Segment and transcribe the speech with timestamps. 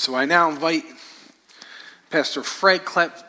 [0.00, 0.86] So I now invite
[2.08, 3.20] Pastor Fred Klepp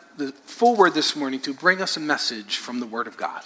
[0.46, 3.42] forward this morning to bring us a message from the Word of God.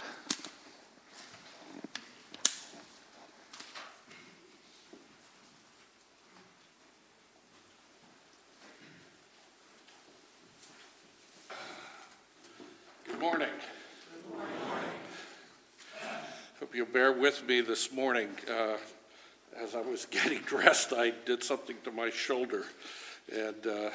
[13.09, 13.49] Good morning.
[16.61, 18.29] Hope you'll bear with me this morning.
[18.49, 18.77] Uh,
[19.61, 22.67] as I was getting dressed, I did something to my shoulder
[23.33, 23.91] and uh,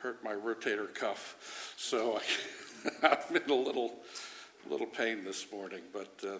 [0.00, 1.74] hurt my rotator cuff.
[1.76, 2.20] So
[3.02, 3.96] I'm in a little,
[4.68, 6.38] little pain this morning, but uh,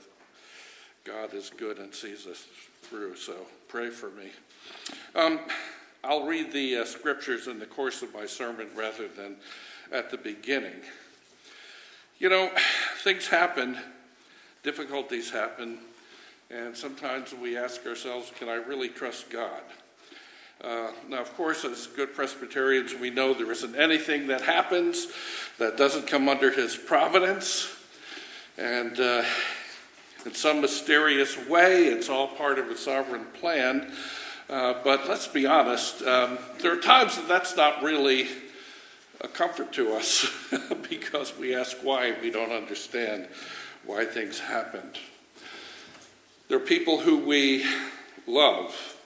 [1.04, 2.46] God is good and sees us
[2.82, 3.16] through.
[3.16, 3.34] So
[3.66, 4.30] pray for me.
[5.14, 5.40] Um,
[6.04, 9.36] I'll read the uh, scriptures in the course of my sermon rather than
[9.90, 10.80] at the beginning.
[12.18, 12.50] You know,
[13.02, 13.78] things happen,
[14.62, 15.78] difficulties happen,
[16.50, 19.62] and sometimes we ask ourselves, can I really trust God?
[20.62, 25.06] Uh, now, of course, as good Presbyterians, we know there isn't anything that happens
[25.58, 27.72] that doesn't come under His providence.
[28.56, 29.22] And uh,
[30.26, 33.92] in some mysterious way, it's all part of a sovereign plan.
[34.50, 38.26] Uh, but let's be honest, um, there are times that that's not really
[39.20, 40.28] a comfort to us
[40.90, 43.28] because we ask why we don't understand
[43.84, 44.98] why things happened.
[46.48, 47.64] There are people who we
[48.26, 48.97] love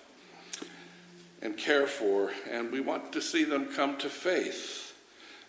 [1.43, 4.95] and care for, and we want to see them come to faith.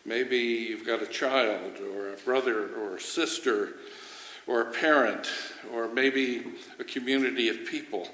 [0.05, 3.73] Maybe you've got a child, or a brother, or a sister,
[4.47, 5.29] or a parent,
[5.71, 6.43] or maybe
[6.79, 8.09] a community of people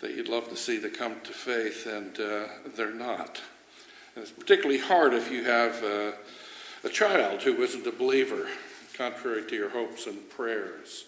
[0.00, 2.44] that you'd love to see to come to faith, and uh,
[2.76, 3.40] they're not.
[4.14, 6.12] And it's particularly hard if you have uh,
[6.84, 8.46] a child who isn't a believer,
[8.94, 11.06] contrary to your hopes and prayers.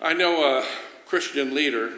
[0.00, 0.64] I know a
[1.06, 1.92] Christian leader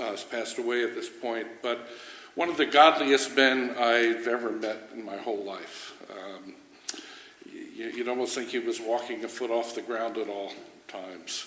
[0.00, 1.88] uh, has passed away at this point, but
[2.34, 5.92] one of the godliest men I've ever met in my whole life.
[6.10, 6.54] Um,
[7.74, 10.52] you, would almost think he was walking a foot off the ground at all
[10.86, 11.46] times.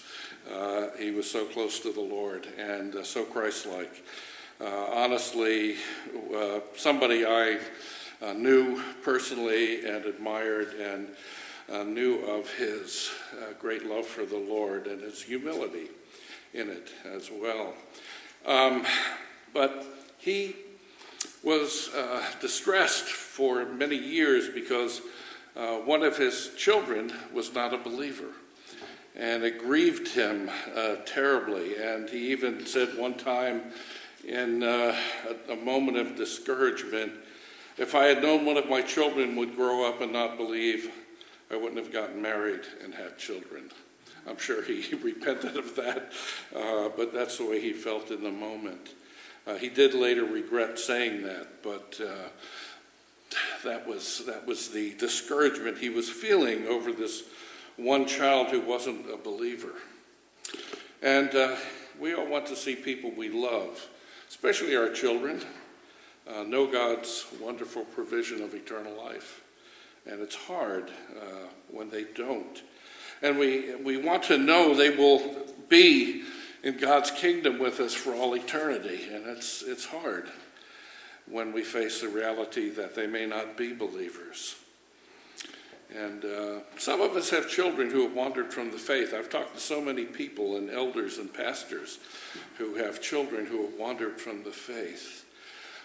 [0.53, 4.03] Uh, he was so close to the Lord and uh, so Christ like.
[4.59, 5.75] Uh, honestly,
[6.35, 7.59] uh, somebody I
[8.21, 11.07] uh, knew personally and admired and
[11.93, 13.09] knew of his
[13.59, 15.87] great love for the Lord and his humility
[16.53, 17.73] in it as well.
[18.45, 18.85] Um,
[19.53, 19.85] but
[20.17, 20.55] he
[21.43, 25.01] was uh, distressed for many years because
[25.55, 28.31] uh, one of his children was not a believer.
[29.15, 31.75] And it grieved him uh, terribly.
[31.77, 33.63] And he even said one time,
[34.25, 34.95] in uh,
[35.49, 37.11] a, a moment of discouragement,
[37.77, 40.91] if I had known one of my children would grow up and not believe,
[41.49, 43.71] I wouldn't have gotten married and had children.
[44.27, 46.11] I'm sure he repented of that,
[46.55, 48.91] uh, but that's the way he felt in the moment.
[49.47, 52.29] Uh, he did later regret saying that, but uh,
[53.63, 57.23] that was that was the discouragement he was feeling over this
[57.77, 59.73] one child who wasn't a believer.
[61.01, 61.55] And uh,
[61.99, 63.87] we all want to see people we love,
[64.29, 65.41] especially our children,
[66.27, 69.41] uh, know God's wonderful provision of eternal life.
[70.05, 72.61] And it's hard uh, when they don't.
[73.21, 75.21] And we, we want to know they will
[75.69, 76.23] be
[76.63, 79.07] in God's kingdom with us for all eternity.
[79.11, 80.29] And it's, it's hard
[81.27, 84.55] when we face the reality that they may not be believers.
[85.93, 89.13] And uh, some of us have children who have wandered from the faith.
[89.13, 91.99] I've talked to so many people and elders and pastors
[92.57, 95.25] who have children who have wandered from the faith.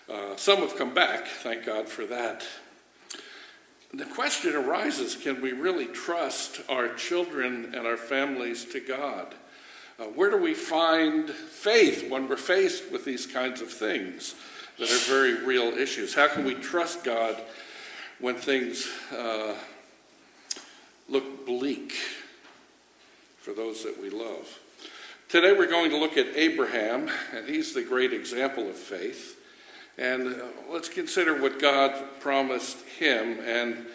[0.09, 2.47] Uh, some have come back, thank God for that
[3.97, 9.35] the question arises can we really trust our children and our families to God?
[9.99, 14.35] Uh, where do we find faith when we're faced with these kinds of things
[14.79, 16.15] that are very real issues?
[16.15, 17.41] How can we trust God
[18.19, 19.55] when things uh,
[21.09, 21.95] look bleak
[23.39, 24.59] for those that we love?
[25.31, 29.41] Today we're going to look at Abraham, and he's the great example of faith.
[29.99, 33.87] And uh, let's consider what God promised him and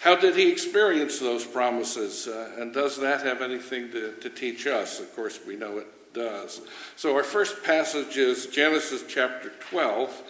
[0.00, 2.28] how did he experience those promises?
[2.28, 5.00] Uh, and does that have anything to, to teach us?
[5.00, 6.60] Of course, we know it does.
[6.96, 10.22] So, our first passage is Genesis chapter 12,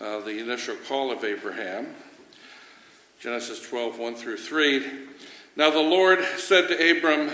[0.00, 1.94] uh, the initial call of Abraham.
[3.20, 4.86] Genesis 12, 1 through 3.
[5.54, 7.30] Now the Lord said to Abram,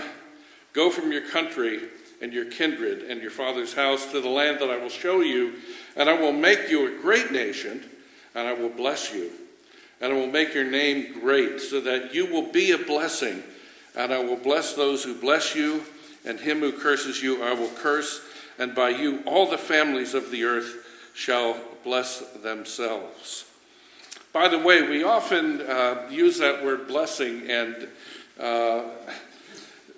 [0.73, 1.79] Go from your country
[2.21, 5.53] and your kindred and your father's house to the land that I will show you
[5.95, 7.83] and I will make you a great nation,
[8.35, 9.31] and I will bless you.
[9.99, 13.43] And I will make your name great, so that you will be a blessing.
[13.95, 15.83] And I will bless those who bless you,
[16.25, 18.21] and him who curses you I will curse,
[18.59, 23.45] and by you all the families of the earth shall bless themselves.
[24.33, 27.87] By the way, we often uh, use that word blessing and
[28.39, 28.83] uh,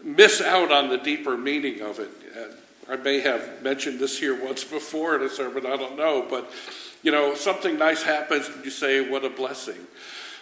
[0.01, 2.09] miss out on the deeper meaning of it.
[2.89, 6.51] I may have mentioned this here once before in a sermon, I don't know, but
[7.01, 9.79] you know, something nice happens and you say, What a blessing.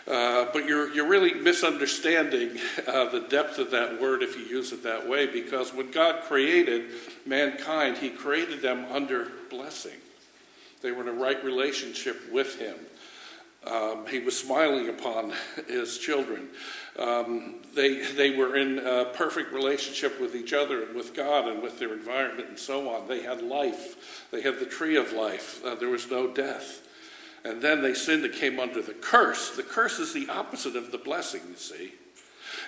[0.07, 2.57] Uh, but you're, you're really misunderstanding
[2.87, 6.23] uh, the depth of that word if you use it that way, because when God
[6.23, 6.85] created
[7.25, 9.99] mankind, He created them under blessing.
[10.81, 12.75] They were in a right relationship with Him.
[13.69, 15.33] Um, he was smiling upon
[15.67, 16.47] his children.
[16.97, 18.77] Um, they, they were in
[19.13, 23.07] perfect relationship with each other and with God and with their environment and so on.
[23.07, 26.81] They had life, they had the tree of life, uh, there was no death.
[27.43, 29.55] And then they sinned and came under the curse.
[29.55, 31.93] The curse is the opposite of the blessing, you see.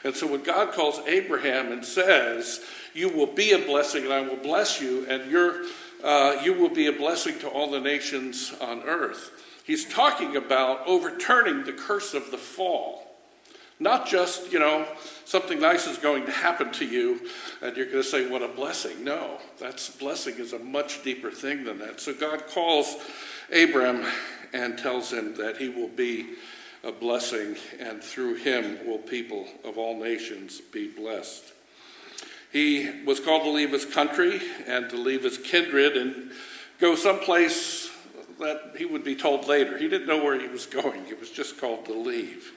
[0.03, 2.61] And so when God calls Abraham and says,
[2.93, 5.63] You will be a blessing and I will bless you, and you're,
[6.03, 9.31] uh, you will be a blessing to all the nations on earth,
[9.69, 13.05] he's talking about overturning the curse of the fall.
[13.79, 14.87] Not just, you know,
[15.25, 17.21] something nice is going to happen to you
[17.61, 19.03] and you're going to say, What a blessing.
[19.03, 22.01] No, that's blessing is a much deeper thing than that.
[22.01, 22.97] So God calls
[23.55, 24.03] Abram
[24.53, 26.31] and tells him that he will be
[26.83, 31.43] a blessing, and through him will people of all nations be blessed.
[32.51, 36.31] He was called to leave his country and to leave his kindred and
[36.79, 37.88] go someplace
[38.39, 39.77] that he would be told later.
[39.77, 42.51] He didn't know where he was going, he was just called to leave.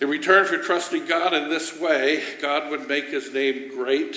[0.00, 4.16] In return for trusting God in this way, God would make his name great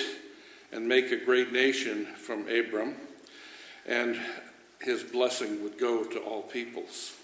[0.71, 2.95] and make a great nation from Abram.
[3.87, 4.19] And
[4.79, 7.15] his blessing would go to all peoples.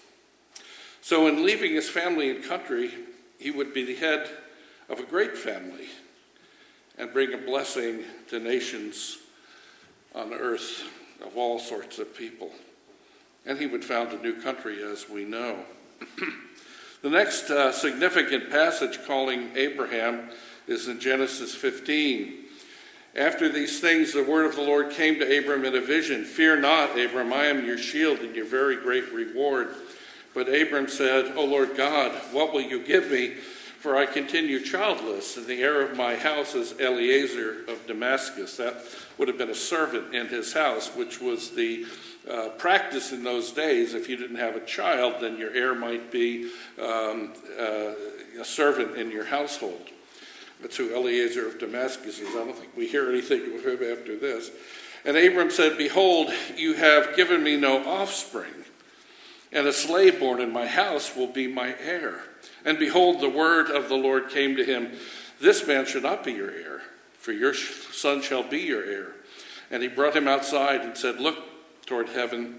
[1.00, 2.90] So, in leaving his family and country,
[3.38, 4.28] he would be the head
[4.88, 5.86] of a great family
[6.98, 9.18] and bring a blessing to nations
[10.14, 10.82] on earth
[11.24, 12.50] of all sorts of people.
[13.48, 15.60] And he would found a new country, as we know.
[17.02, 20.28] the next uh, significant passage calling Abraham
[20.66, 22.44] is in Genesis 15.
[23.16, 26.60] After these things, the word of the Lord came to Abram in a vision Fear
[26.60, 29.74] not, Abram, I am your shield and your very great reward.
[30.34, 33.36] But Abram said, O Lord God, what will you give me?
[33.80, 38.58] For I continue childless, and the heir of my house is Eliezer of Damascus.
[38.58, 38.76] That
[39.16, 41.86] would have been a servant in his house, which was the
[42.30, 43.94] uh, practice in those days.
[43.94, 47.92] If you didn't have a child, then your heir might be um, uh,
[48.40, 49.88] a servant in your household.
[50.60, 52.28] That's who Eliezer of Damascus is.
[52.30, 54.50] I don't think we hear anything of him after this.
[55.04, 58.52] And Abram said, Behold, you have given me no offspring,
[59.52, 62.20] and a slave born in my house will be my heir.
[62.64, 64.92] And behold, the word of the Lord came to him
[65.40, 66.82] This man shall not be your heir,
[67.18, 69.12] for your son shall be your heir.
[69.70, 71.47] And he brought him outside and said, Look
[71.88, 72.58] toward heaven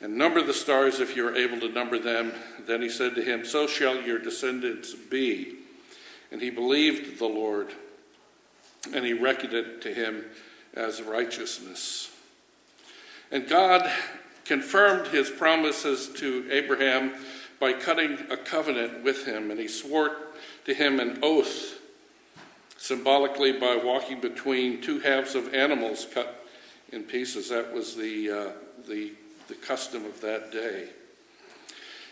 [0.00, 2.32] and number the stars if you are able to number them.
[2.66, 5.56] Then he said to him, So shall your descendants be.
[6.30, 7.68] And he believed the Lord,
[8.92, 10.24] and he reckoned it to him
[10.74, 12.10] as righteousness.
[13.30, 13.90] And God
[14.44, 17.12] confirmed his promises to Abraham
[17.60, 20.16] by cutting a covenant with him, and he swore
[20.64, 21.78] to him an oath,
[22.76, 26.41] symbolically by walking between two halves of animals cut
[26.92, 27.48] in pieces.
[27.48, 28.52] That was the, uh,
[28.88, 29.12] the,
[29.48, 30.90] the custom of that day.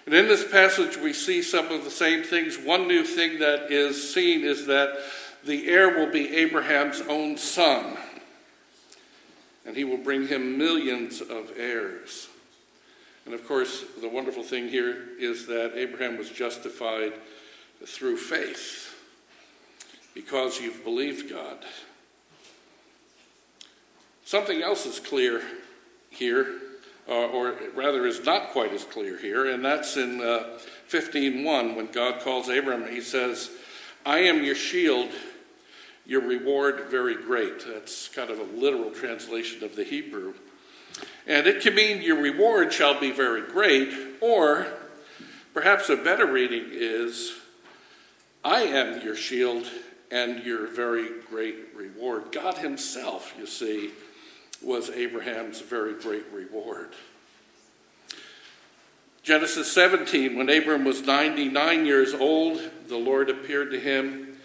[0.06, 2.58] And in this passage, we see some of the same things.
[2.58, 4.98] One new thing that is seen is that
[5.44, 7.96] the heir will be Abraham's own son,
[9.64, 12.28] and he will bring him millions of heirs.
[13.24, 17.12] And of course, the wonderful thing here is that Abraham was justified
[17.84, 18.94] through faith
[20.14, 21.64] because you've believed God.
[24.30, 25.42] Something else is clear
[26.08, 26.60] here
[27.08, 31.90] uh, or rather is not quite as clear here, and that's in uh, 15.1 when
[31.90, 33.50] God calls Abram, he says,
[34.06, 35.08] I am your shield,
[36.06, 37.66] your reward very great.
[37.66, 40.34] That's kind of a literal translation of the Hebrew.
[41.26, 44.68] And it can mean your reward shall be very great, or
[45.52, 47.32] perhaps a better reading is,
[48.44, 49.66] I am your shield
[50.08, 52.30] and your very great reward.
[52.30, 53.90] God Himself, you see,
[54.62, 56.90] was Abraham's very great reward.
[59.22, 64.36] Genesis 17, when Abram was 99 years old, the Lord appeared to him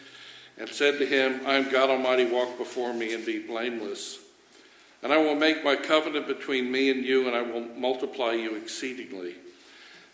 [0.58, 4.20] and said to him, I am God Almighty, walk before me and be blameless.
[5.02, 8.56] And I will make my covenant between me and you, and I will multiply you
[8.56, 9.36] exceedingly.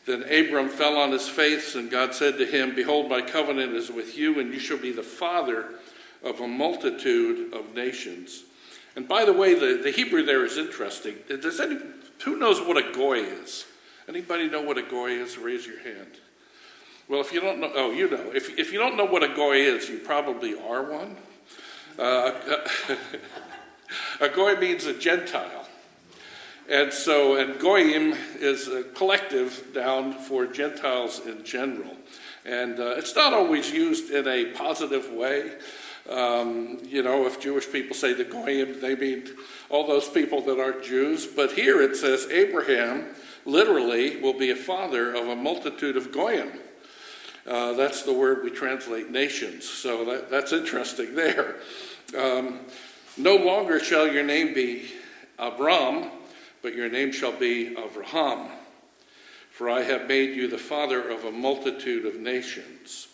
[0.05, 3.91] Then Abram fell on his face, and God said to him, Behold, my covenant is
[3.91, 5.75] with you, and you shall be the father
[6.23, 8.43] of a multitude of nations.
[8.95, 11.15] And by the way, the, the Hebrew there is interesting.
[11.27, 11.77] Does any
[12.23, 13.65] Who knows what a goy is?
[14.07, 15.37] Anybody know what a goy is?
[15.37, 16.19] Raise your hand.
[17.07, 18.31] Well, if you don't know, oh, you know.
[18.33, 21.17] If, if you don't know what a goy is, you probably are one.
[21.99, 22.31] Uh,
[24.21, 25.67] a goy means a Gentile.
[26.69, 31.97] And so, and goyim is a collective down for Gentiles in general.
[32.45, 35.51] And uh, it's not always used in a positive way.
[36.09, 39.29] Um, you know, if Jewish people say the goyim, they mean
[39.69, 41.25] all those people that aren't Jews.
[41.25, 43.05] But here it says Abraham
[43.45, 46.51] literally will be a father of a multitude of goyim.
[47.45, 49.67] Uh, that's the word we translate nations.
[49.67, 51.55] So that, that's interesting there.
[52.17, 52.59] Um,
[53.17, 54.91] no longer shall your name be
[55.37, 56.09] Abram,
[56.61, 58.49] but your name shall be Avraham.
[59.49, 63.07] For I have made you the father of a multitude of nations.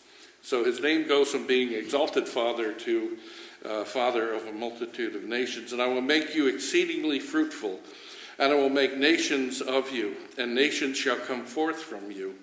[0.48, 3.18] So his name goes from being exalted father to
[3.66, 5.74] uh, father of a multitude of nations.
[5.74, 7.82] And I will make you exceedingly fruitful,
[8.40, 12.36] and I will make nations of you, and nations shall come forth from you.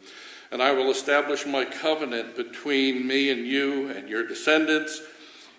[0.52, 5.00] And I will establish my covenant between me and you and your descendants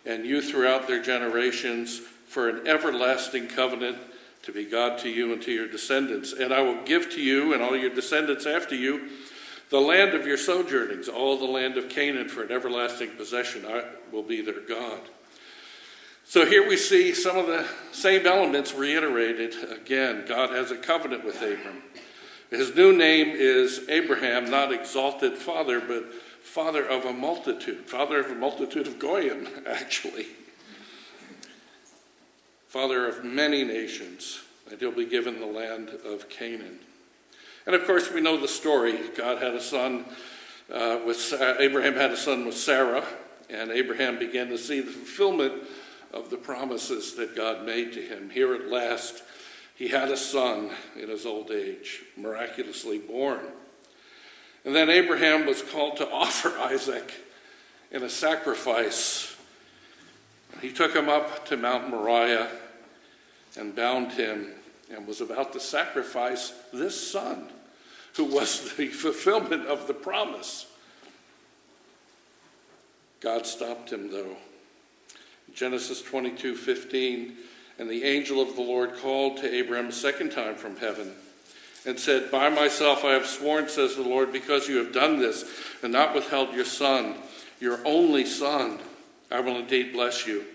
[0.06, 1.98] and you throughout their generations
[2.28, 3.98] for an everlasting covenant
[4.44, 6.32] to be God to you and to your descendants.
[6.32, 9.10] And I will give to you and all your descendants after you
[9.70, 13.66] the land of your sojournings, all the land of Canaan for an everlasting possession.
[13.66, 15.02] I will be their God.
[16.28, 20.26] So here we see some of the same elements reiterated again.
[20.28, 21.84] God has a covenant with Abram.
[22.50, 28.32] His new name is Abraham, not exalted father, but father of a multitude, father of
[28.32, 30.28] a multitude of Goyim, actually.
[32.68, 36.80] Father of many nations, and he'll be given the land of Canaan.
[37.66, 38.98] And of course, we know the story.
[39.16, 40.06] God had a son
[40.72, 43.04] uh, with Abraham had a son with Sarah,
[43.50, 45.64] and Abraham began to see the fulfillment
[46.12, 48.30] of the promises that God made to him.
[48.30, 49.22] Here at last,
[49.76, 53.42] he had a son in his old age, miraculously born.
[54.64, 57.14] And then Abraham was called to offer Isaac
[57.92, 59.36] in a sacrifice.
[60.62, 62.50] He took him up to Mount Moriah
[63.58, 64.52] and bound him
[64.94, 67.50] and was about to sacrifice this son
[68.16, 70.68] who was the fulfillment of the promise.
[73.20, 74.38] God stopped him though.
[75.54, 77.34] Genesis 22 15,
[77.80, 81.14] and the angel of the Lord called to Abraham a second time from heaven
[81.86, 85.46] and said, By myself I have sworn, says the Lord, because you have done this
[85.84, 87.16] and not withheld your son,
[87.60, 88.80] your only son,
[89.32, 90.46] I will indeed bless you.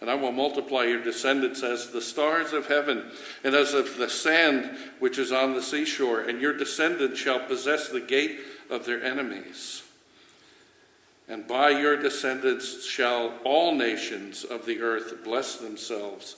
[0.00, 3.10] And I will multiply your descendants as the stars of heaven
[3.42, 7.88] and as of the sand which is on the seashore, and your descendants shall possess
[7.88, 8.38] the gate
[8.70, 9.82] of their enemies.
[11.28, 16.36] And by your descendants shall all nations of the earth bless themselves,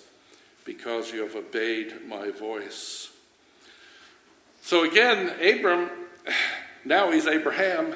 [0.64, 3.10] because you have obeyed my voice.
[4.62, 5.90] So again, Abram,
[6.84, 7.94] now he's Abraham,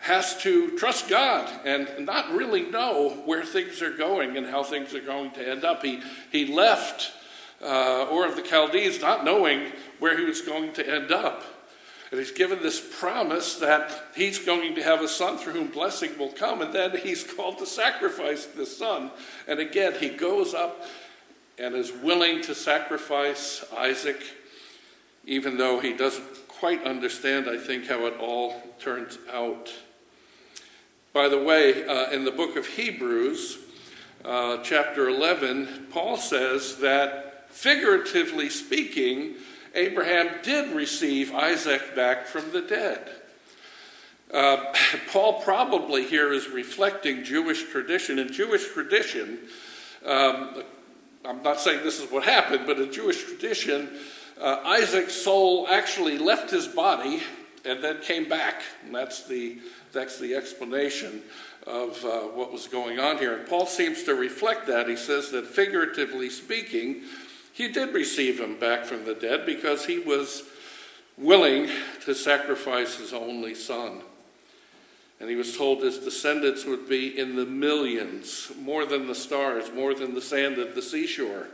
[0.00, 4.94] has to trust God and not really know where things are going and how things
[4.94, 5.82] are going to end up.
[5.82, 6.00] He,
[6.32, 7.12] he left
[7.62, 11.44] uh, Ur of the Chaldees not knowing where he was going to end up.
[12.10, 16.18] And he's given this promise that he's going to have a son through whom blessing
[16.18, 19.12] will come, and then he's called to sacrifice this son.
[19.46, 20.84] And again, he goes up
[21.56, 24.20] and is willing to sacrifice Isaac
[25.26, 29.72] even though he doesn't quite understand, I think, how it all turns out.
[31.12, 33.58] By the way, uh, in the book of Hebrews,
[34.24, 39.34] uh, chapter 11, Paul says that figuratively speaking,
[39.74, 43.10] Abraham did receive Isaac back from the dead.
[44.32, 44.72] Uh,
[45.12, 48.20] Paul probably here is reflecting Jewish tradition.
[48.20, 49.40] In Jewish tradition,
[50.06, 50.62] um,
[51.24, 53.90] I'm not saying this is what happened, but in Jewish tradition,
[54.40, 57.20] uh, Isaac's soul actually left his body
[57.64, 58.62] and then came back.
[58.84, 59.58] And that's the,
[59.92, 61.22] that's the explanation
[61.66, 63.36] of uh, what was going on here.
[63.36, 64.88] And Paul seems to reflect that.
[64.88, 67.02] He says that figuratively speaking,
[67.52, 70.44] he did receive him back from the dead because he was
[71.18, 71.68] willing
[72.04, 74.00] to sacrifice his only son.
[75.20, 79.70] And he was told his descendants would be in the millions, more than the stars,
[79.70, 81.48] more than the sand of the seashore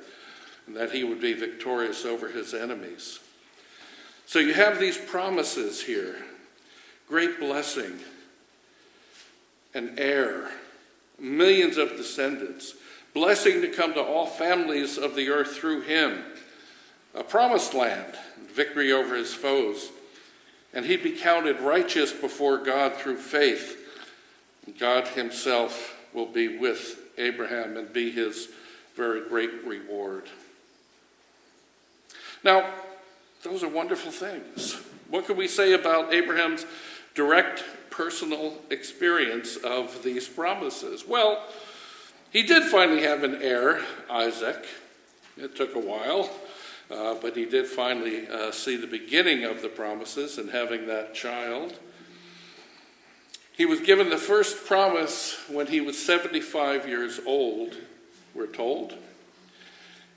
[0.66, 3.20] and that he would be victorious over his enemies.
[4.26, 6.16] So you have these promises here
[7.08, 8.00] great blessing,
[9.76, 10.48] an heir,
[11.18, 12.74] millions of descendants,
[13.12, 16.24] blessing to come to all families of the earth through him,
[17.14, 18.14] a promised land,
[18.52, 19.90] victory over his foes,
[20.72, 23.76] and he'd be counted righteous before God through faith.
[24.78, 28.48] God himself will be with Abraham and be his
[28.94, 30.24] very great reward.
[32.42, 32.70] Now,
[33.42, 34.74] those are wonderful things.
[35.10, 36.64] What can we say about Abraham's
[37.14, 37.62] direct
[37.96, 41.04] personal experience of these promises?
[41.06, 41.42] Well,
[42.30, 44.66] he did finally have an heir, Isaac.
[45.38, 46.30] It took a while,
[46.90, 51.14] uh, but he did finally uh, see the beginning of the promises and having that
[51.14, 51.78] child.
[53.52, 57.74] He was given the first promise when he was 75 years old,
[58.34, 58.94] we're told.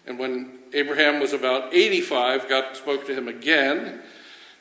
[0.05, 4.01] And when Abraham was about 85, God spoke to him again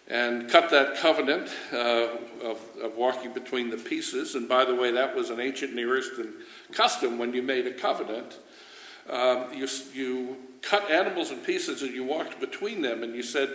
[0.09, 2.09] and cut that covenant uh,
[2.43, 4.35] of, of, walking between the pieces.
[4.35, 6.33] And by the way, that was an ancient Near Eastern
[6.73, 8.39] custom when you made a covenant.
[9.11, 13.51] Um, you, you cut animals in pieces and you walked between them and you said,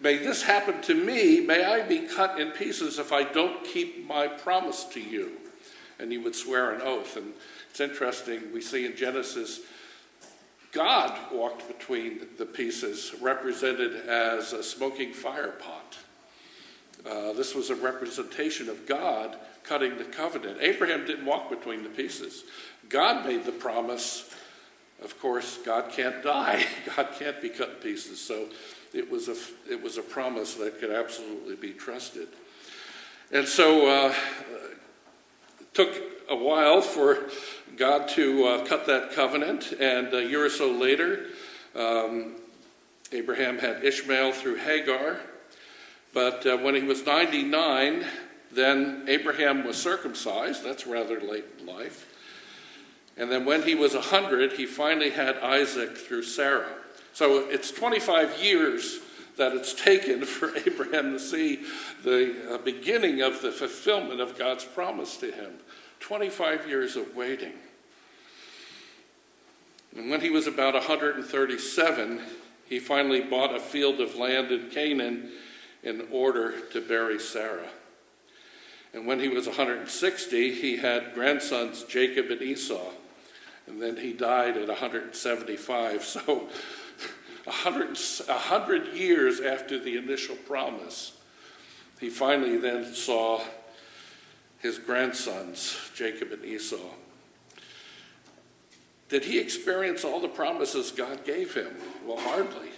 [0.00, 1.40] May this happen to me.
[1.40, 5.32] May I be cut in pieces if I don't keep my promise to you.
[5.98, 7.16] And he would swear an oath.
[7.16, 7.32] And
[7.70, 9.60] it's interesting, we see in Genesis,
[10.72, 15.98] God walked between the pieces, represented as a smoking fire pot.
[17.08, 20.58] Uh, this was a representation of God cutting the covenant.
[20.60, 22.44] Abraham didn't walk between the pieces.
[22.88, 24.30] God made the promise.
[25.02, 26.64] Of course, God can't die.
[26.96, 28.20] God can't be cut in pieces.
[28.20, 28.48] So
[28.92, 29.36] it was a,
[29.70, 32.28] it was a promise that could absolutely be trusted.
[33.30, 34.14] And so uh,
[35.78, 37.28] took a while for
[37.76, 41.26] God to uh, cut that covenant, and a year or so later,
[41.76, 42.32] um,
[43.12, 45.20] Abraham had Ishmael through Hagar.
[46.12, 48.04] But uh, when he was 99,
[48.50, 50.64] then Abraham was circumcised.
[50.64, 52.12] That's rather late in life.
[53.16, 56.74] And then when he was 100, he finally had Isaac through Sarah.
[57.12, 58.98] So it's 25 years
[59.38, 61.60] that it's taken for Abraham to see
[62.04, 65.54] the uh, beginning of the fulfillment of God's promise to him.
[66.00, 67.54] 25 years of waiting.
[69.96, 72.20] And when he was about 137,
[72.66, 75.30] he finally bought a field of land in Canaan
[75.82, 77.70] in order to bury Sarah.
[78.92, 82.90] And when he was 160, he had grandsons Jacob and Esau.
[83.66, 86.04] And then he died at 175.
[86.08, 86.48] So
[87.48, 91.12] 100, 100 years after the initial promise,
[92.00, 93.40] he finally then saw
[94.58, 96.76] his grandsons, Jacob and Esau.
[99.08, 101.74] Did he experience all the promises God gave him?
[102.04, 102.68] Well, hardly.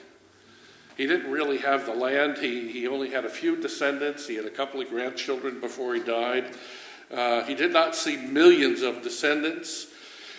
[0.96, 2.38] He didn't really have the land.
[2.38, 4.26] He, he only had a few descendants.
[4.28, 6.54] He had a couple of grandchildren before he died.
[7.10, 9.88] Uh, he did not see millions of descendants.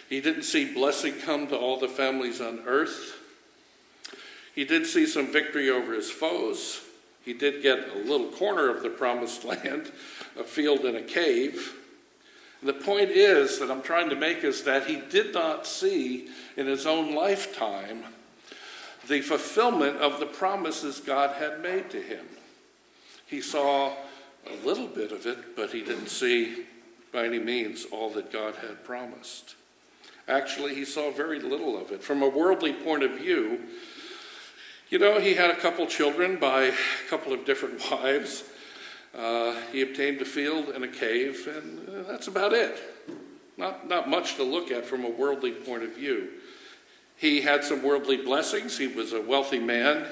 [0.07, 3.20] He didn't see blessing come to all the families on earth.
[4.53, 6.81] He did see some victory over his foes.
[7.23, 9.91] He did get a little corner of the promised land,
[10.37, 11.75] a field and a cave.
[12.59, 16.29] And the point is that I'm trying to make is that he did not see
[16.55, 18.03] in his own lifetime
[19.07, 22.25] the fulfillment of the promises God had made to him.
[23.25, 23.93] He saw
[24.45, 26.65] a little bit of it, but he didn't see
[27.11, 29.55] by any means all that God had promised.
[30.27, 32.03] Actually, he saw very little of it.
[32.03, 33.59] From a worldly point of view,
[34.91, 36.73] you know, he had a couple children by a
[37.09, 38.43] couple of different wives.
[39.17, 42.77] Uh, he obtained a field and a cave, and uh, that's about it.
[43.57, 46.29] Not, not much to look at from a worldly point of view.
[47.15, 48.77] He had some worldly blessings.
[48.77, 50.07] He was a wealthy man.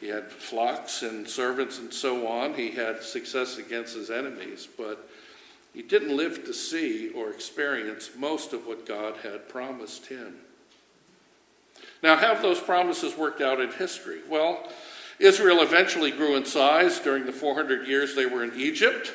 [0.00, 2.54] He had flocks and servants and so on.
[2.54, 5.08] He had success against his enemies, but
[5.72, 10.34] he didn't live to see or experience most of what God had promised him.
[12.02, 14.20] Now, have those promises worked out in history?
[14.28, 14.68] Well,
[15.18, 19.12] Israel eventually grew in size during the 400 years they were in Egypt.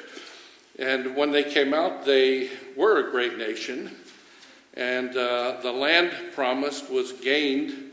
[0.79, 3.95] And when they came out, they were a great nation.
[4.75, 7.91] And uh, the land promised was gained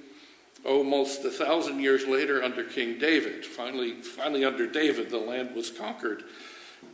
[0.65, 3.45] almost a thousand years later under King David.
[3.45, 6.25] Finally, finally under David, the land was conquered,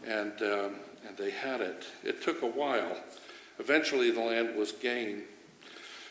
[0.06, 0.74] and, um,
[1.06, 1.84] and they had it.
[2.04, 2.96] It took a while.
[3.58, 5.22] Eventually, the land was gained.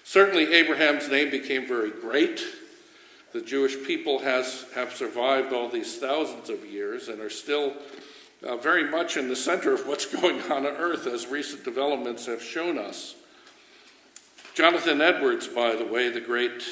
[0.10, 2.44] Certainly, Abraham's name became very great.
[3.32, 7.74] The Jewish people has, have survived all these thousands of years and are still
[8.44, 12.26] uh, very much in the center of what's going on on earth, as recent developments
[12.26, 13.14] have shown us.
[14.56, 16.64] Jonathan Edwards, by the way, the great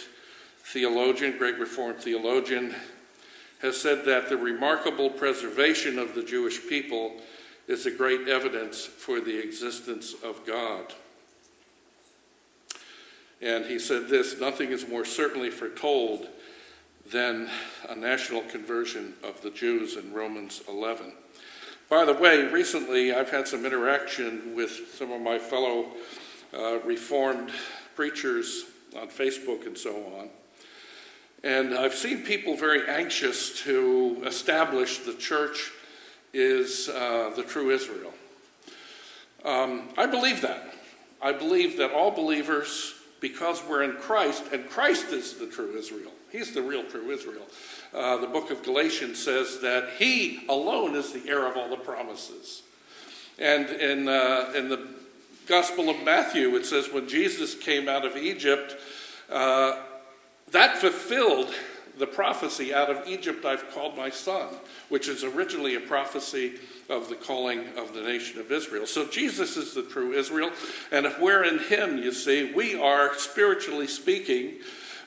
[0.64, 2.74] theologian, great Reformed theologian,
[3.62, 7.22] has said that the remarkable preservation of the Jewish people
[7.68, 10.96] is a great evidence for the existence of God.
[13.42, 16.28] And he said this nothing is more certainly foretold
[17.12, 17.50] than
[17.88, 21.14] a national conversion of the Jews in Romans 11.
[21.90, 25.86] By the way, recently I've had some interaction with some of my fellow
[26.54, 27.52] uh, Reformed
[27.96, 28.66] preachers
[29.00, 30.30] on Facebook and so on.
[31.44, 35.72] And I've seen people very anxious to establish the church
[36.34, 38.14] is uh, the true Israel.
[39.46, 40.74] Um, I believe that.
[41.22, 46.12] I believe that all believers, because we're in Christ, and Christ is the true Israel,
[46.32, 47.48] He's the real true Israel.
[47.94, 51.78] Uh, the book of Galatians says that He alone is the heir of all the
[51.78, 52.64] promises.
[53.40, 54.88] And in, uh, in the
[55.48, 58.76] Gospel of Matthew, it says when Jesus came out of Egypt,
[59.30, 59.82] uh,
[60.52, 61.54] that fulfilled
[61.98, 64.48] the prophecy out of Egypt I've called my son,
[64.90, 68.86] which is originally a prophecy of the calling of the nation of Israel.
[68.86, 70.52] So Jesus is the true Israel,
[70.92, 74.56] and if we're in him, you see, we are spiritually speaking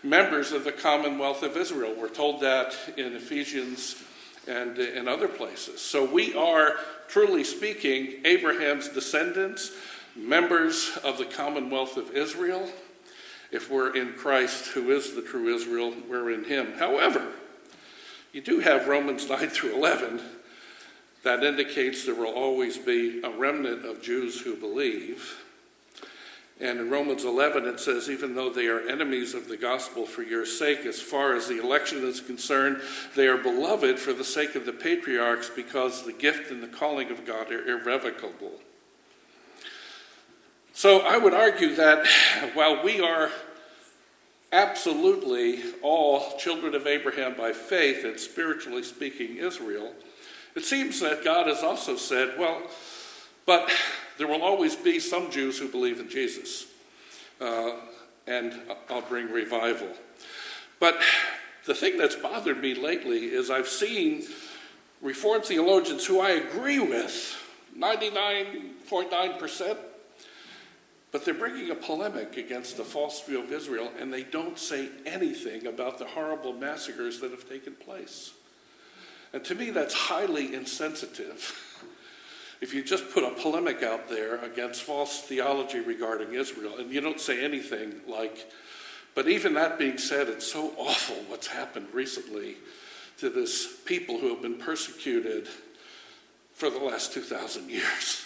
[0.02, 1.94] members of the commonwealth of Israel.
[1.98, 4.02] We're told that in Ephesians
[4.46, 5.80] and in other places.
[5.80, 6.76] So we are
[7.08, 9.72] truly speaking Abraham's descendants,
[10.16, 12.68] members of the commonwealth of Israel.
[13.50, 16.74] If we're in Christ, who is the true Israel, we're in him.
[16.78, 17.32] However,
[18.32, 20.20] you do have Romans 9 through 11
[21.22, 25.44] that indicates there will always be a remnant of Jews who believe.
[26.61, 30.22] And in Romans 11, it says, even though they are enemies of the gospel for
[30.22, 32.83] your sake, as far as the election is concerned,
[33.16, 37.11] they are beloved for the sake of the patriarchs because the gift and the calling
[37.11, 38.52] of God are irrevocable.
[40.74, 42.06] So I would argue that
[42.52, 43.30] while we are
[44.52, 49.94] absolutely all children of Abraham by faith and spiritually speaking Israel,
[50.54, 52.62] it seems that God has also said, well,
[53.46, 53.70] but
[54.18, 56.66] there will always be some Jews who believe in Jesus,
[57.40, 57.72] uh,
[58.26, 58.54] and
[58.88, 59.88] I'll bring revival.
[60.78, 61.00] But
[61.66, 64.24] the thing that's bothered me lately is I've seen
[65.00, 67.36] Reformed theologians who I agree with,
[67.78, 69.76] 99.9%,
[71.10, 74.90] but they're bringing a polemic against the false view of Israel, and they don't say
[75.06, 78.32] anything about the horrible massacres that have taken place.
[79.32, 81.66] And to me, that's highly insensitive.
[82.60, 87.00] If you just put a polemic out there against false theology regarding Israel, and you
[87.00, 88.50] don't say anything like,
[89.14, 92.56] but even that being said, it's so awful what's happened recently
[93.18, 95.48] to this people who have been persecuted
[96.54, 98.24] for the last 2,000 years.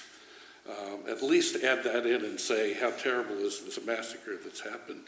[0.69, 5.05] Um, at least add that in and say, how terrible is this massacre that's happened?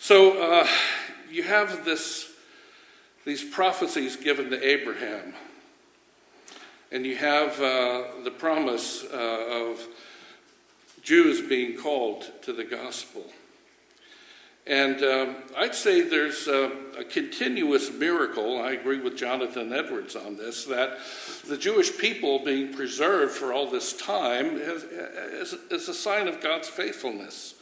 [0.00, 0.66] So uh,
[1.30, 2.29] you have this,
[3.24, 5.34] these prophecies given to Abraham,
[6.90, 9.86] and you have uh, the promise uh, of
[11.02, 13.24] Jews being called to the gospel.
[14.66, 18.60] And um, I'd say there's a, a, continuous miracle.
[18.60, 20.98] I agree with Jonathan Edwards on this that
[21.48, 26.40] the Jewish people being preserved for all this time is, is, is a sign of
[26.40, 27.54] God's faithfulness.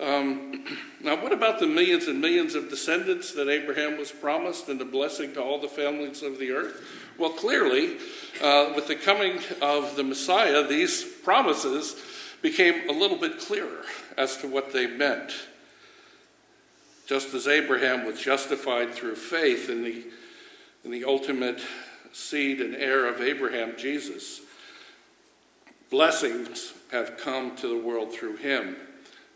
[0.00, 0.64] Um,
[1.02, 4.84] now, what about the millions and millions of descendants that Abraham was promised and the
[4.84, 6.82] blessing to all the families of the earth?
[7.18, 7.96] Well, clearly,
[8.42, 11.96] uh, with the coming of the Messiah, these promises
[12.42, 13.84] became a little bit clearer
[14.16, 15.32] as to what they meant.
[17.06, 20.04] Just as Abraham was justified through faith in the,
[20.84, 21.60] in the ultimate
[22.12, 24.42] seed and heir of Abraham, Jesus,
[25.90, 28.76] blessings have come to the world through him,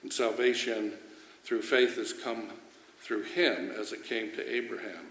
[0.03, 0.93] and salvation
[1.45, 2.49] through faith has come
[3.01, 5.07] through him as it came to Abraham.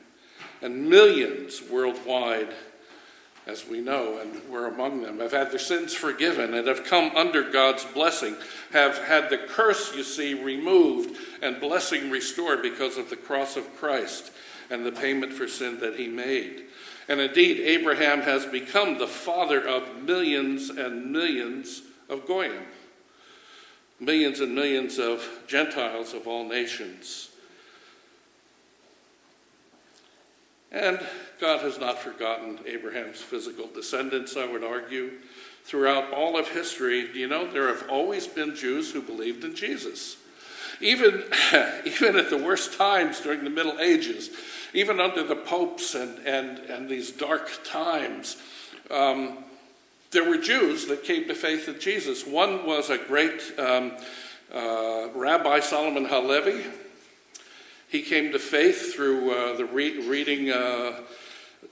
[0.61, 2.53] And millions worldwide
[3.47, 7.15] as we know, and we're among them, have had their sins forgiven and have come
[7.15, 8.35] under God's blessing,
[8.71, 13.75] have had the curse, you see, removed and blessing restored because of the cross of
[13.77, 14.31] Christ
[14.69, 16.65] and the payment for sin that he made.
[17.09, 22.63] And indeed, Abraham has become the father of millions and millions of Goyim,
[24.01, 27.29] millions and millions of Gentiles of all nations.
[30.71, 30.99] And
[31.39, 35.11] God has not forgotten Abraham's physical descendants, I would argue.
[35.63, 40.17] Throughout all of history, you know, there have always been Jews who believed in Jesus.
[40.79, 41.23] Even,
[41.85, 44.31] even at the worst times during the Middle Ages,
[44.73, 48.37] even under the popes and, and, and these dark times,
[48.89, 49.43] um,
[50.11, 52.25] there were Jews that came to faith in Jesus.
[52.25, 53.93] One was a great um,
[54.53, 56.65] uh, Rabbi Solomon Halevi,
[57.91, 61.01] he came to faith through uh, the re- reading uh,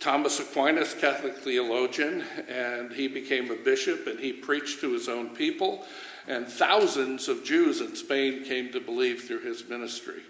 [0.01, 5.29] Thomas Aquinas, Catholic theologian, and he became a bishop and he preached to his own
[5.29, 5.85] people.
[6.27, 10.21] And thousands of Jews in Spain came to believe through his ministry.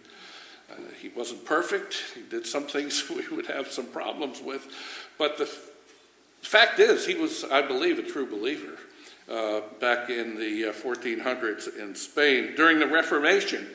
[0.72, 1.96] Uh, he wasn't perfect.
[2.14, 4.68] He did some things we would have some problems with.
[5.18, 5.52] But the
[6.48, 8.78] fact is, he was, I believe, a true believer
[9.30, 12.54] uh, back in the 1400s uh, in Spain.
[12.56, 13.68] During the Reformation,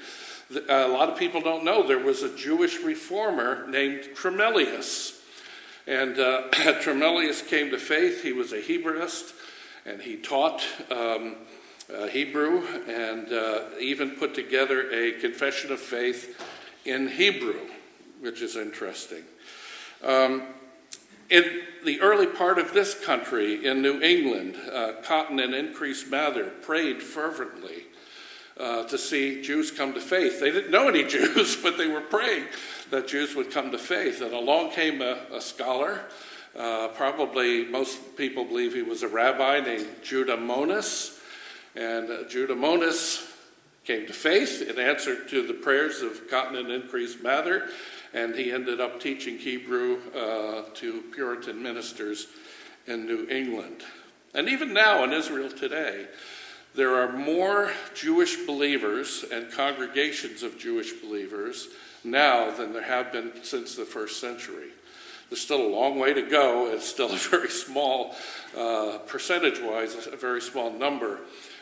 [0.68, 5.20] A lot of people don't know there was a Jewish reformer named Tremellius.
[5.86, 8.22] And uh, Tremellius came to faith.
[8.22, 9.32] He was a Hebraist,
[9.86, 11.36] and he taught um,
[11.92, 16.40] uh, Hebrew and uh, even put together a confession of faith
[16.84, 17.60] in Hebrew,
[18.20, 19.24] which is interesting.
[20.02, 20.42] Um,
[21.30, 26.44] in the early part of this country, in New England, uh, Cotton and Increase Mather
[26.62, 27.84] prayed fervently
[28.58, 30.40] uh, to see Jews come to faith.
[30.40, 32.44] They didn't know any Jews, but they were praying
[32.90, 34.20] that Jews would come to faith.
[34.20, 36.00] And along came a, a scholar.
[36.56, 41.20] Uh, probably most people believe he was a rabbi named Judah Monis.
[41.74, 43.30] And uh, Judah Monis
[43.84, 47.68] came to faith in answer to the prayers of Cotton and Increase Mather
[48.14, 52.28] and he ended up teaching Hebrew uh, to Puritan ministers
[52.86, 53.82] in New England.
[54.32, 56.06] And even now in Israel today,
[56.74, 61.68] there are more Jewish believers and congregations of Jewish believers
[62.04, 64.68] now than there have been since the first century.
[65.28, 66.72] There's still a long way to go.
[66.72, 68.14] It's still a very small,
[68.56, 71.20] uh, percentage wise, a very small number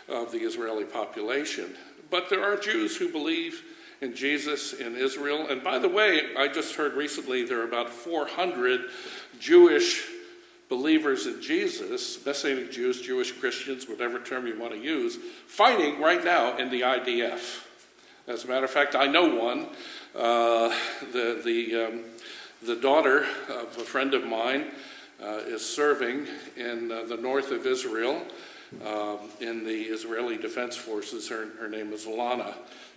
[0.09, 1.75] of the Israeli population.
[2.11, 3.63] But there are Jews who believe
[4.03, 5.47] in Jesus in Israel.
[5.49, 8.83] And by the way, I just heard recently there are about 400
[9.39, 10.05] Jewish
[10.69, 16.25] believers in Jesus, Messianic Jews, Jewish Christians, whatever term you want to use, fighting right
[16.25, 17.65] now in the IDF.
[18.27, 19.69] As a matter of fact, I know one.
[20.15, 20.77] Uh,
[21.13, 22.01] the, the, um,
[22.63, 24.67] the daughter of a friend of mine
[25.23, 28.21] uh, is serving in uh, the north of Israel
[28.87, 31.29] um, in the Israeli Defense Forces.
[31.29, 32.55] Her, her name is Lana.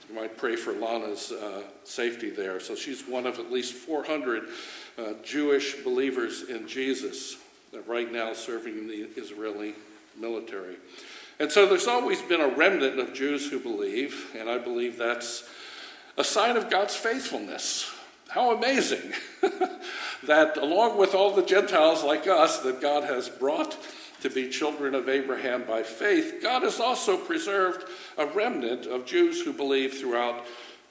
[0.09, 2.59] You might pray for Lana's uh, safety there.
[2.59, 4.43] So she's one of at least 400
[4.97, 7.37] uh, Jewish believers in Jesus
[7.71, 9.75] that right now serving in the Israeli
[10.17, 10.77] military.
[11.39, 15.47] And so there's always been a remnant of Jews who believe, and I believe that's
[16.17, 17.91] a sign of God's faithfulness.
[18.29, 19.13] How amazing
[20.23, 23.77] that, along with all the Gentiles like us that God has brought
[24.21, 29.41] to be children of Abraham by faith, God has also preserved a remnant of Jews
[29.41, 30.45] who believe throughout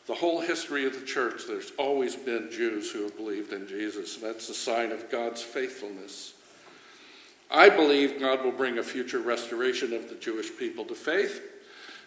[0.06, 1.42] the whole history of the church.
[1.46, 4.16] There's always been Jews who have believed in Jesus.
[4.16, 6.34] And that's a sign of God's faithfulness.
[7.50, 11.40] I believe God will bring a future restoration of the Jewish people to faith.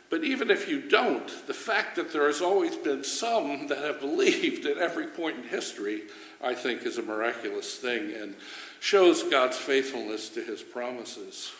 [0.10, 3.99] But even if you don't, the fact that there has always been some that have
[3.99, 6.03] believed at every point in history,
[6.41, 8.13] I think, is a miraculous thing.
[8.13, 8.36] And
[8.80, 11.52] shows God's faithfulness to his promises.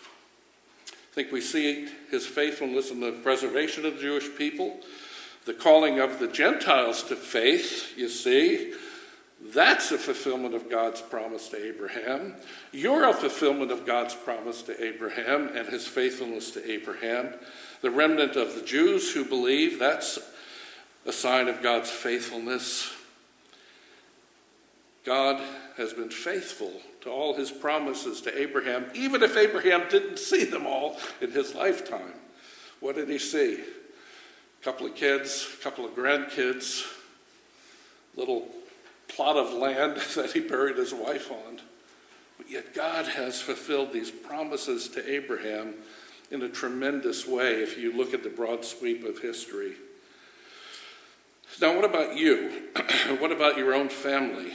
[0.90, 4.80] I think we see his faithfulness in the preservation of the Jewish people,
[5.46, 8.74] the calling of the Gentiles to faith, you see.
[9.54, 12.36] That's a fulfillment of God's promise to Abraham.
[12.72, 17.34] You're a fulfillment of God's promise to Abraham and his faithfulness to Abraham.
[17.82, 20.20] The remnant of the Jews who believe, that's
[21.06, 22.94] a sign of God's faithfulness.
[25.06, 25.42] God
[25.78, 26.74] has been faithful
[27.08, 31.56] to all his promises to Abraham, even if Abraham didn't see them all in his
[31.56, 32.14] lifetime.
[32.82, 33.64] What did he see?
[34.62, 36.86] A couple of kids, a couple of grandkids,
[38.18, 38.50] little
[39.08, 41.62] plot of land that he buried his wife on.
[42.38, 45.76] But yet God has fulfilled these promises to Abraham
[46.30, 49.76] in a tremendous way if you look at the broad sweep of history.
[51.62, 52.64] Now, what about you?
[53.20, 54.52] what about your own family?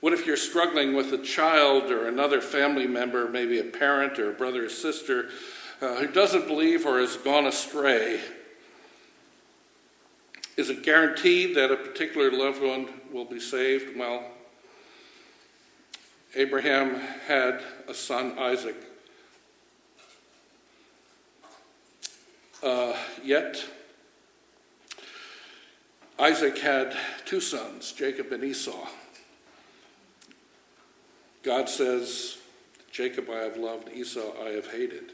[0.00, 4.30] What if you're struggling with a child or another family member, maybe a parent or
[4.30, 5.30] a brother or sister,
[5.80, 8.20] uh, who doesn't believe or has gone astray?
[10.56, 13.96] Is it guaranteed that a particular loved one will be saved?
[13.96, 14.24] Well,
[16.36, 18.76] Abraham had a son, Isaac.
[22.62, 23.64] Uh, yet,
[26.18, 28.88] Isaac had two sons, Jacob and Esau.
[31.48, 32.36] God says,
[32.90, 35.12] Jacob I have loved, Esau I have hated.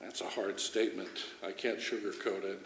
[0.00, 1.26] That's a hard statement.
[1.40, 2.60] I can't sugarcoat it.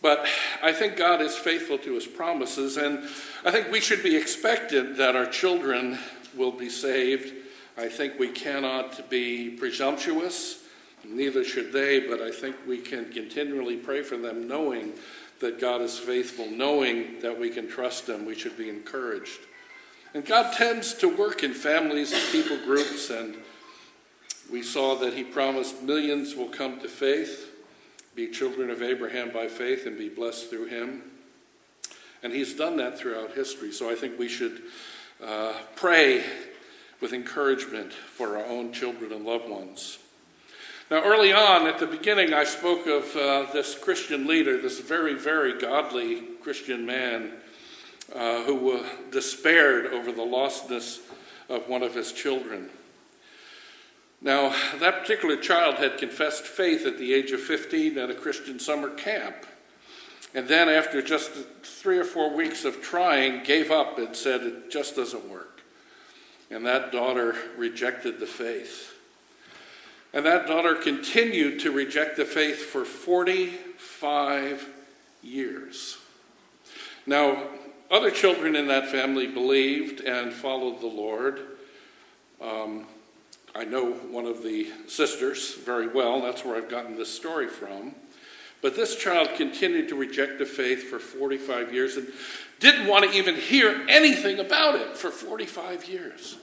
[0.00, 0.26] But
[0.62, 3.06] I think God is faithful to his promises, and
[3.44, 5.98] I think we should be expectant that our children
[6.34, 7.30] will be saved.
[7.76, 10.64] I think we cannot be presumptuous,
[11.04, 14.94] neither should they, but I think we can continually pray for them, knowing
[15.40, 18.24] that God is faithful, knowing that we can trust them.
[18.24, 19.40] We should be encouraged.
[20.14, 23.36] And God tends to work in families and people groups, and
[24.50, 27.50] we saw that He promised millions will come to faith,
[28.14, 31.02] be children of Abraham by faith, and be blessed through Him.
[32.22, 33.72] And He's done that throughout history.
[33.72, 34.62] So I think we should
[35.24, 36.22] uh, pray
[37.00, 39.98] with encouragement for our own children and loved ones.
[40.90, 45.14] Now, early on at the beginning, I spoke of uh, this Christian leader, this very,
[45.14, 47.32] very godly Christian man
[48.14, 51.00] uh, who despaired over the lostness
[51.48, 52.70] of one of his children.
[54.20, 58.60] Now, that particular child had confessed faith at the age of 15 at a Christian
[58.60, 59.46] summer camp.
[60.34, 64.70] And then, after just three or four weeks of trying, gave up and said, It
[64.70, 65.60] just doesn't work.
[66.50, 68.94] And that daughter rejected the faith.
[70.14, 74.68] And that daughter continued to reject the faith for 45
[75.22, 75.98] years.
[77.06, 77.48] Now,
[77.92, 81.40] other children in that family believed and followed the Lord.
[82.40, 82.86] Um,
[83.54, 86.22] I know one of the sisters very well.
[86.22, 87.94] That's where I've gotten this story from.
[88.62, 92.08] But this child continued to reject the faith for 45 years and
[92.60, 96.38] didn't want to even hear anything about it for 45 years.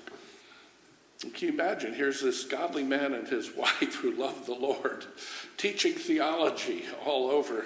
[1.22, 1.94] Can you imagine?
[1.94, 5.06] Here's this godly man and his wife who love the Lord,
[5.58, 7.66] teaching theology all over,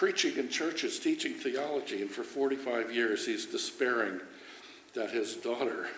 [0.00, 4.18] preaching in churches, teaching theology, and for 45 years he's despairing
[4.94, 5.88] that his daughter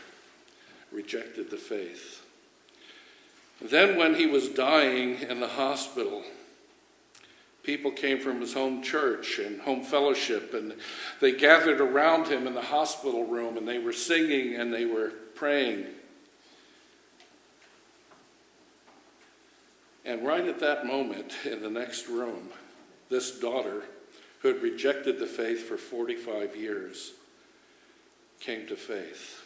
[0.91, 2.27] rejected the faith.
[3.61, 6.25] Then, when he was dying in the hospital,
[7.63, 10.75] people came from his home church and home fellowship, and
[11.21, 15.13] they gathered around him in the hospital room, and they were singing and they were
[15.37, 15.87] praying.
[20.05, 22.49] And right at that moment, in the next room,
[23.09, 23.85] this daughter,
[24.43, 27.13] who had rejected the faith for 45 years,
[28.41, 29.41] came to faith.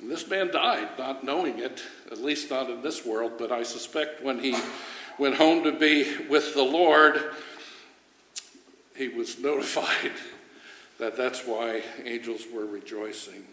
[0.00, 3.62] And this man died not knowing it, at least not in this world, but I
[3.62, 4.56] suspect when he
[5.18, 7.22] went home to be with the Lord,
[8.96, 10.12] he was notified
[10.98, 13.44] that that's why angels were rejoicing.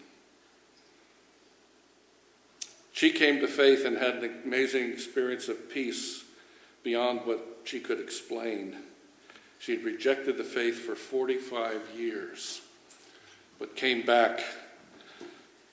[2.94, 6.24] She came to faith and had an amazing experience of peace
[6.84, 8.76] beyond what she could explain.
[9.60, 12.62] She had rejected the faith for 45 years,
[13.60, 14.42] but came back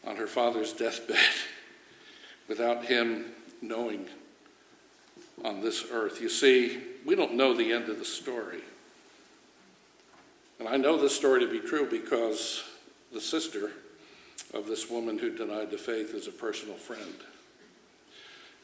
[0.05, 1.17] on her father's deathbed
[2.49, 3.27] without him
[3.63, 4.07] knowing
[5.45, 6.21] on this earth.
[6.21, 8.61] You see, we don't know the end of the story.
[10.59, 12.65] And I know this story to be true because
[13.13, 13.71] the sister
[14.53, 17.15] of this woman who denied the faith is a personal friend.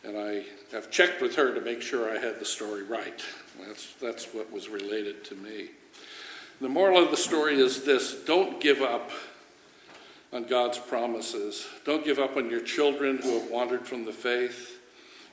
[0.04, 3.24] And I have checked with her to make sure I had the story right.
[3.66, 5.70] That's, that's what was related to me.
[6.60, 9.10] The moral of the story is this don't give up
[10.32, 11.66] on God's promises.
[11.84, 14.78] Don't give up on your children who have wandered from the faith.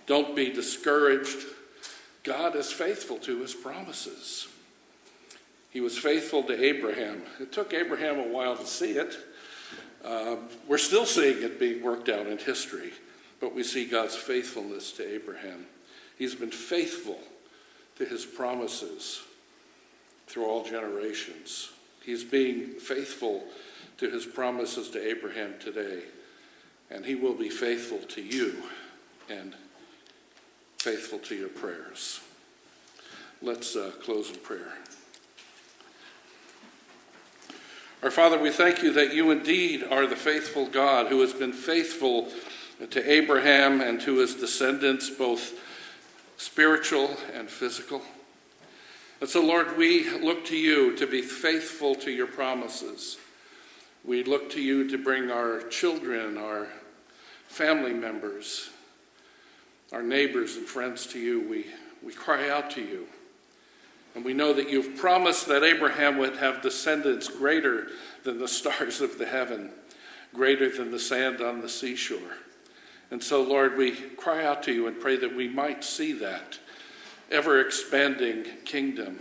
[0.06, 1.46] Don't be discouraged.
[2.24, 4.48] God is faithful to his promises.
[5.70, 7.22] He was faithful to Abraham.
[7.40, 9.18] It took Abraham a while to see it.
[10.04, 12.92] Um, we're still seeing it being worked out in history,
[13.40, 15.66] but we see God's faithfulness to Abraham.
[16.18, 17.20] He's been faithful
[17.98, 19.22] to his promises
[20.28, 21.72] through all generations.
[22.04, 23.44] He's being faithful
[23.98, 26.04] to his promises to Abraham today,
[26.90, 28.64] and he will be faithful to you
[29.30, 29.56] and
[30.78, 32.22] faithful to your prayers.
[33.42, 34.74] Let's uh, close in prayer.
[38.02, 41.52] Our Father, we thank you that you indeed are the faithful God who has been
[41.52, 42.30] faithful
[42.90, 45.54] to Abraham and to his descendants, both
[46.38, 48.02] spiritual and physical.
[49.20, 53.18] And so, Lord, we look to you to be faithful to your promises.
[54.06, 56.68] We look to you to bring our children, our
[57.48, 58.70] family members,
[59.92, 61.42] our neighbors and friends to you.
[61.50, 61.66] We,
[62.02, 63.08] we cry out to you
[64.16, 67.88] and we know that you've promised that Abraham would have descendants greater
[68.24, 69.72] than the stars of the heaven,
[70.34, 72.38] greater than the sand on the seashore.
[73.12, 76.60] And so, Lord, we cry out to you and pray that we might see that
[77.32, 79.20] ever expanding kingdom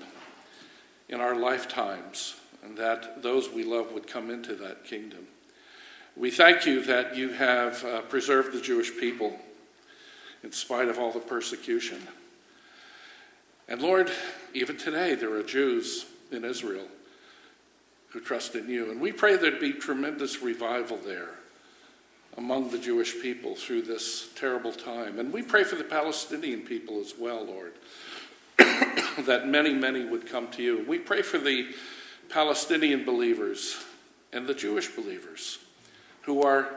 [1.09, 5.27] in our lifetimes, and that those we love would come into that kingdom.
[6.17, 9.39] We thank you that you have uh, preserved the Jewish people
[10.43, 11.99] in spite of all the persecution.
[13.69, 14.11] And Lord,
[14.53, 16.89] even today there are Jews in Israel
[18.11, 18.91] who trust in you.
[18.91, 21.38] And we pray there'd be tremendous revival there
[22.39, 25.19] among the Jewish people through this terrible time.
[25.19, 27.73] And we pray for the Palestinian people as well, Lord,
[29.27, 30.85] that many, many would come to you.
[30.87, 31.75] We pray for the
[32.29, 33.77] Palestinian believers
[34.33, 35.59] and the Jewish believers
[36.23, 36.69] who are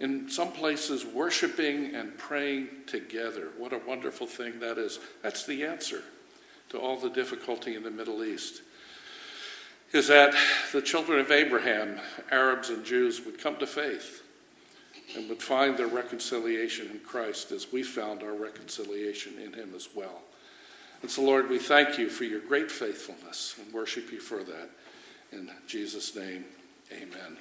[0.00, 3.48] in some places worshiping and praying together.
[3.58, 5.00] What a wonderful thing that is.
[5.22, 6.02] That's the answer
[6.70, 8.62] to all the difficulty in the Middle East
[9.92, 10.34] is that
[10.72, 12.00] the children of Abraham,
[12.30, 14.23] Arabs and Jews, would come to faith
[15.16, 19.88] and would find their reconciliation in Christ as we found our reconciliation in him as
[19.94, 20.22] well.
[21.02, 24.70] And so, Lord, we thank you for your great faithfulness and worship you for that.
[25.32, 26.44] In Jesus' name,
[26.92, 27.36] amen.